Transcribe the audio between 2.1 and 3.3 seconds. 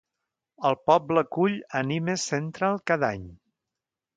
Central cada any.